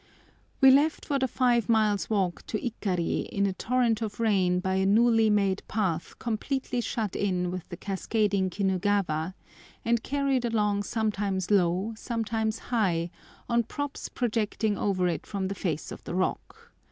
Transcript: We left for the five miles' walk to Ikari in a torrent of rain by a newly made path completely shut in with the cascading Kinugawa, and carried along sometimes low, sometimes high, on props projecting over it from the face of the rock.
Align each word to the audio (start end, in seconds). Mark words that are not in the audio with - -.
We 0.61 0.71
left 0.71 1.05
for 1.05 1.19
the 1.19 1.27
five 1.27 1.69
miles' 1.69 2.09
walk 2.09 2.43
to 2.47 2.57
Ikari 2.57 3.27
in 3.29 3.45
a 3.45 3.53
torrent 3.53 4.01
of 4.01 4.19
rain 4.19 4.59
by 4.59 4.73
a 4.77 4.85
newly 4.87 5.29
made 5.29 5.61
path 5.67 6.17
completely 6.17 6.81
shut 6.81 7.15
in 7.15 7.51
with 7.51 7.69
the 7.69 7.77
cascading 7.77 8.49
Kinugawa, 8.49 9.35
and 9.85 10.01
carried 10.01 10.43
along 10.43 10.81
sometimes 10.81 11.51
low, 11.51 11.93
sometimes 11.95 12.57
high, 12.73 13.11
on 13.47 13.61
props 13.61 14.09
projecting 14.09 14.75
over 14.75 15.07
it 15.07 15.27
from 15.27 15.49
the 15.49 15.53
face 15.53 15.91
of 15.91 16.03
the 16.03 16.15
rock. 16.15 16.71